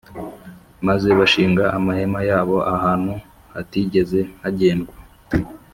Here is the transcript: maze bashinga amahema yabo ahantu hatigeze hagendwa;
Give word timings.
maze 0.87 1.09
bashinga 1.19 1.63
amahema 1.77 2.19
yabo 2.29 2.57
ahantu 2.75 3.13
hatigeze 3.53 4.19
hagendwa; 4.43 4.95